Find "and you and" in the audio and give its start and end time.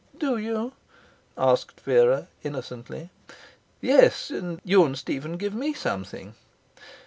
4.31-4.97